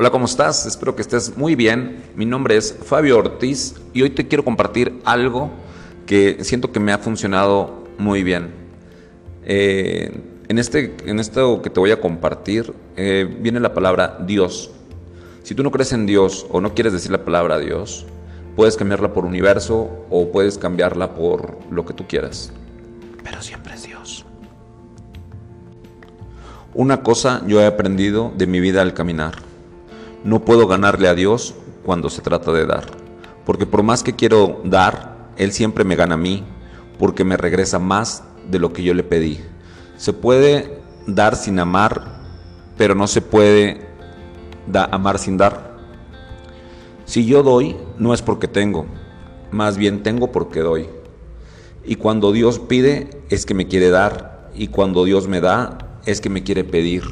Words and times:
Hola, 0.00 0.08
¿cómo 0.08 0.24
estás? 0.24 0.64
Espero 0.64 0.96
que 0.96 1.02
estés 1.02 1.36
muy 1.36 1.54
bien. 1.54 2.02
Mi 2.16 2.24
nombre 2.24 2.56
es 2.56 2.74
Fabio 2.86 3.18
Ortiz 3.18 3.74
y 3.92 4.00
hoy 4.00 4.08
te 4.08 4.26
quiero 4.26 4.42
compartir 4.46 4.98
algo 5.04 5.50
que 6.06 6.42
siento 6.42 6.72
que 6.72 6.80
me 6.80 6.90
ha 6.90 6.96
funcionado 6.96 7.84
muy 7.98 8.22
bien. 8.22 8.48
Eh, 9.44 10.10
en, 10.48 10.58
este, 10.58 10.96
en 11.04 11.20
esto 11.20 11.60
que 11.60 11.68
te 11.68 11.80
voy 11.80 11.90
a 11.90 12.00
compartir 12.00 12.72
eh, 12.96 13.28
viene 13.42 13.60
la 13.60 13.74
palabra 13.74 14.16
Dios. 14.26 14.70
Si 15.42 15.54
tú 15.54 15.62
no 15.62 15.70
crees 15.70 15.92
en 15.92 16.06
Dios 16.06 16.46
o 16.48 16.62
no 16.62 16.72
quieres 16.72 16.94
decir 16.94 17.10
la 17.10 17.22
palabra 17.22 17.58
Dios, 17.58 18.06
puedes 18.56 18.78
cambiarla 18.78 19.12
por 19.12 19.26
universo 19.26 20.06
o 20.08 20.32
puedes 20.32 20.56
cambiarla 20.56 21.14
por 21.14 21.58
lo 21.70 21.84
que 21.84 21.92
tú 21.92 22.06
quieras. 22.06 22.50
Pero 23.22 23.42
siempre 23.42 23.74
es 23.74 23.82
Dios. 23.82 24.24
Una 26.72 27.02
cosa 27.02 27.42
yo 27.46 27.60
he 27.60 27.66
aprendido 27.66 28.32
de 28.34 28.46
mi 28.46 28.60
vida 28.60 28.80
al 28.80 28.94
caminar 28.94 29.49
no 30.24 30.44
puedo 30.44 30.66
ganarle 30.66 31.08
a 31.08 31.14
Dios 31.14 31.54
cuando 31.84 32.10
se 32.10 32.22
trata 32.22 32.52
de 32.52 32.66
dar, 32.66 32.86
porque 33.44 33.66
por 33.66 33.82
más 33.82 34.02
que 34.02 34.14
quiero 34.14 34.60
dar, 34.64 35.32
Él 35.36 35.52
siempre 35.52 35.84
me 35.84 35.96
gana 35.96 36.14
a 36.14 36.18
mí, 36.18 36.44
porque 36.98 37.24
me 37.24 37.36
regresa 37.36 37.78
más 37.78 38.24
de 38.50 38.58
lo 38.58 38.72
que 38.72 38.82
yo 38.82 38.92
le 38.94 39.02
pedí. 39.02 39.40
Se 39.96 40.12
puede 40.12 40.80
dar 41.06 41.36
sin 41.36 41.58
amar, 41.58 42.20
pero 42.76 42.94
no 42.94 43.06
se 43.06 43.22
puede 43.22 43.86
amar 44.74 45.18
sin 45.18 45.36
dar. 45.36 45.78
Si 47.06 47.26
yo 47.26 47.42
doy, 47.42 47.76
no 47.98 48.14
es 48.14 48.22
porque 48.22 48.48
tengo, 48.48 48.86
más 49.50 49.76
bien 49.76 50.02
tengo 50.02 50.30
porque 50.30 50.60
doy. 50.60 50.88
Y 51.84 51.96
cuando 51.96 52.32
Dios 52.32 52.58
pide, 52.58 53.10
es 53.30 53.46
que 53.46 53.54
me 53.54 53.66
quiere 53.66 53.90
dar, 53.90 54.50
y 54.54 54.68
cuando 54.68 55.04
Dios 55.04 55.26
me 55.26 55.40
da, 55.40 56.00
es 56.04 56.20
que 56.20 56.28
me 56.28 56.42
quiere 56.42 56.64
pedir. 56.64 57.02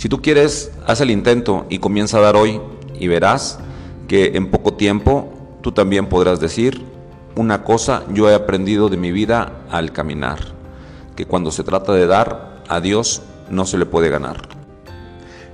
Si 0.00 0.08
tú 0.08 0.22
quieres, 0.22 0.72
haz 0.86 1.02
el 1.02 1.10
intento 1.10 1.66
y 1.68 1.76
comienza 1.76 2.16
a 2.16 2.22
dar 2.22 2.34
hoy 2.34 2.58
y 2.98 3.06
verás 3.06 3.58
que 4.08 4.28
en 4.34 4.50
poco 4.50 4.72
tiempo 4.72 5.58
tú 5.60 5.72
también 5.72 6.06
podrás 6.06 6.40
decir, 6.40 6.80
una 7.36 7.64
cosa 7.64 8.04
yo 8.10 8.30
he 8.30 8.34
aprendido 8.34 8.88
de 8.88 8.96
mi 8.96 9.12
vida 9.12 9.60
al 9.68 9.92
caminar, 9.92 10.38
que 11.16 11.26
cuando 11.26 11.50
se 11.50 11.64
trata 11.64 11.92
de 11.92 12.06
dar, 12.06 12.62
a 12.66 12.80
Dios 12.80 13.20
no 13.50 13.66
se 13.66 13.76
le 13.76 13.84
puede 13.84 14.08
ganar. 14.08 14.40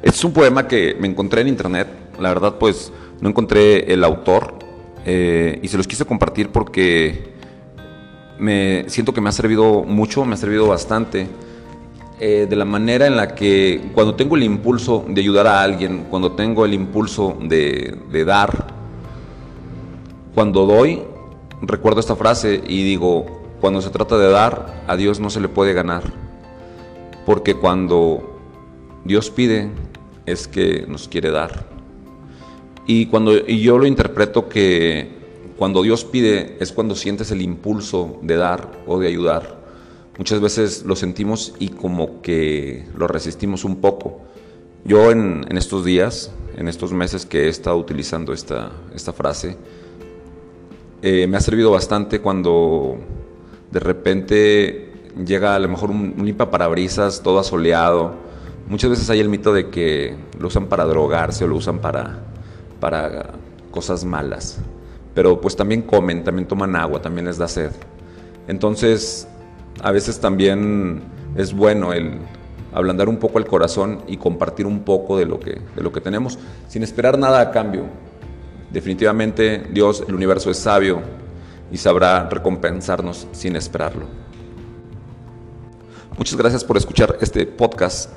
Es 0.01 0.23
un 0.23 0.33
poema 0.33 0.69
que 0.69 0.97
me 1.01 1.09
encontré 1.09 1.41
en 1.41 1.49
internet, 1.49 1.89
la 2.21 2.29
verdad 2.29 2.55
pues 2.61 2.93
no 3.21 3.29
encontré 3.29 3.93
el 3.93 4.05
autor 4.05 4.61
eh, 5.05 5.59
y 5.61 5.67
se 5.67 5.77
los 5.77 5.89
quise 5.89 6.05
compartir 6.05 6.51
porque 6.51 7.35
me 8.39 8.85
siento 8.87 9.13
que 9.13 9.21
me 9.21 9.29
ha 9.29 9.33
servido 9.33 9.83
mucho, 9.83 10.25
me 10.25 10.35
ha 10.35 10.37
servido 10.37 10.69
bastante 10.69 11.27
eh, 12.19 12.47
de 12.49 12.57
la 12.57 12.65
manera 12.65 13.07
en 13.07 13.15
la 13.15 13.35
que 13.35 13.91
cuando 13.93 14.15
tengo 14.15 14.37
el 14.37 14.43
impulso 14.43 15.05
de 15.07 15.21
ayudar 15.21 15.47
a 15.47 15.63
alguien, 15.63 16.07
cuando 16.09 16.33
tengo 16.33 16.65
el 16.65 16.73
impulso 16.73 17.37
de, 17.43 17.95
de 18.11 18.25
dar, 18.25 18.69
cuando 20.35 20.65
doy, 20.65 21.03
recuerdo 21.61 22.01
esta 22.01 22.17
frase 22.17 22.63
y 22.67 22.85
digo, 22.85 23.27
cuando 23.61 23.83
se 23.83 23.91
trata 23.91 24.17
de 24.17 24.31
dar, 24.31 24.83
a 24.87 24.97
Dios 24.97 25.21
no 25.21 25.29
se 25.29 25.41
le 25.41 25.49
puede 25.49 25.75
ganar. 25.75 26.05
Porque 27.27 27.55
cuando 27.55 28.39
Dios 29.05 29.31
pide, 29.31 29.71
es 30.25 30.49
que 30.49 30.87
nos 30.89 31.09
quiere 31.09 31.31
dar. 31.31 31.67
Y, 32.87 33.07
cuando, 33.07 33.37
y 33.37 33.61
yo 33.61 33.79
lo 33.79 33.87
interpreto 33.87 34.49
que 34.49 35.11
cuando 35.59 35.83
Dios 35.83 36.05
pide 36.07 36.57
es 36.61 36.73
cuando 36.73 36.95
sientes 36.95 37.31
el 37.31 37.43
impulso 37.43 38.19
de 38.23 38.37
dar 38.37 38.71
o 38.87 38.99
de 38.99 39.09
ayudar 39.09 39.66
muchas 40.19 40.41
veces 40.41 40.85
lo 40.85 40.97
sentimos 40.97 41.55
y 41.59 41.71
como 41.71 42.23
que 42.23 42.87
lo 42.97 43.07
resistimos 43.07 43.65
un 43.65 43.77
poco. 43.77 44.21
Yo 44.85 45.11
en, 45.11 45.45
estos 45.57 45.85
días, 45.85 46.31
en 46.57 46.69
estos 46.69 46.93
meses 46.93 47.27
que 47.27 47.45
he 47.45 47.49
estado 47.49 47.77
utilizando 47.77 48.33
esta, 48.33 48.71
esta 48.95 49.13
frase, 49.13 49.57
eh, 51.03 51.27
me 51.27 51.37
ha 51.37 51.41
servido 51.41 51.73
bastante 51.73 52.21
cuando 52.21 52.97
de 53.71 53.81
repente 53.81 54.93
llega 55.25 55.55
a 55.55 55.59
lo 55.59 55.69
mejor 55.69 55.91
un, 55.91 56.15
un 56.19 56.35
parabrisas 56.35 57.23
todo 57.23 57.39
asoleado. 57.39 58.15
Muchas 58.69 58.91
veces 58.91 59.11
hay 59.11 59.21
el 59.21 59.29
mito 59.29 59.53
de 59.53 59.71
que 59.71 60.17
lo 60.39 60.49
usan 60.49 60.67
para 60.67 60.85
drogarse 60.85 61.45
o 61.45 61.49
lo 61.49 61.57
usan 61.57 61.81
para, 61.81 62.21
para 62.81 63.33
cosas 63.71 64.05
malas. 64.05 64.59
Pero 65.15 65.41
pues 65.41 65.57
también 65.57 65.83
comen, 65.83 66.23
también 66.25 66.47
toman 66.47 66.77
agua, 66.77 67.03
también 67.03 67.27
les 67.27 67.39
da 67.39 67.49
sed. 67.49 67.73
Entonces 68.49 69.27
a 69.83 69.93
veces 69.93 70.21
también 70.21 71.03
es 71.37 71.53
bueno 71.53 71.93
el 71.93 72.19
ablandar 72.73 73.09
un 73.09 73.17
poco 73.17 73.39
el 73.39 73.47
corazón 73.47 74.03
y 74.07 74.17
compartir 74.17 74.67
un 74.67 74.81
poco 74.81 75.17
de 75.17 75.27
lo 75.27 75.41
que, 75.41 75.63
de 75.75 75.83
lo 75.83 75.93
que 75.93 76.01
tenemos, 76.01 76.39
sin 76.69 76.83
esperar 76.83 77.19
nada 77.19 77.41
a 77.41 77.51
cambio. 77.51 77.85
Definitivamente 78.71 79.67
Dios, 79.71 80.05
el 80.07 80.15
universo 80.15 80.51
es 80.51 80.59
sabio 80.59 81.01
y 81.71 81.79
sabrá 81.79 82.29
recompensarnos 82.29 83.27
sin 83.33 83.57
esperarlo. 83.57 84.05
Muchas 86.19 86.37
gracias 86.37 86.65
por 86.65 86.77
escuchar 86.77 87.17
este 87.21 87.47
podcast 87.47 88.11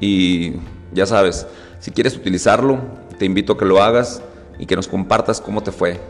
y 0.00 0.54
ya 0.92 1.06
sabes, 1.06 1.46
si 1.80 1.90
quieres 1.90 2.16
utilizarlo, 2.16 2.78
te 3.18 3.24
invito 3.24 3.54
a 3.54 3.58
que 3.58 3.64
lo 3.64 3.82
hagas 3.82 4.22
y 4.58 4.66
que 4.66 4.76
nos 4.76 4.88
compartas 4.88 5.40
cómo 5.40 5.62
te 5.62 5.72
fue. 5.72 6.00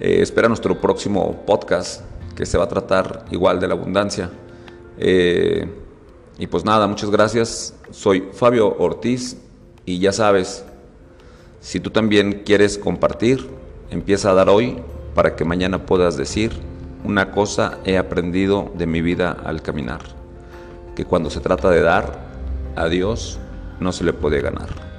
Eh, 0.00 0.22
espera 0.22 0.48
nuestro 0.48 0.80
próximo 0.80 1.44
podcast 1.46 2.02
que 2.40 2.46
se 2.46 2.56
va 2.56 2.64
a 2.64 2.68
tratar 2.68 3.26
igual 3.30 3.60
de 3.60 3.68
la 3.68 3.74
abundancia. 3.74 4.30
Eh, 4.96 5.68
y 6.38 6.46
pues 6.46 6.64
nada, 6.64 6.86
muchas 6.86 7.10
gracias. 7.10 7.74
Soy 7.90 8.30
Fabio 8.32 8.78
Ortiz 8.78 9.36
y 9.84 9.98
ya 9.98 10.10
sabes, 10.10 10.64
si 11.60 11.80
tú 11.80 11.90
también 11.90 12.40
quieres 12.46 12.78
compartir, 12.78 13.46
empieza 13.90 14.30
a 14.30 14.34
dar 14.34 14.48
hoy 14.48 14.78
para 15.14 15.36
que 15.36 15.44
mañana 15.44 15.84
puedas 15.84 16.16
decir, 16.16 16.50
una 17.04 17.30
cosa 17.30 17.78
he 17.84 17.98
aprendido 17.98 18.72
de 18.74 18.86
mi 18.86 19.02
vida 19.02 19.36
al 19.44 19.60
caminar, 19.60 20.00
que 20.96 21.04
cuando 21.04 21.28
se 21.28 21.40
trata 21.40 21.68
de 21.68 21.82
dar, 21.82 22.20
a 22.74 22.88
Dios 22.88 23.38
no 23.80 23.92
se 23.92 24.02
le 24.02 24.14
puede 24.14 24.40
ganar. 24.40 24.89